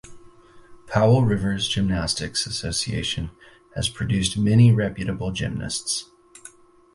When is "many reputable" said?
4.35-5.31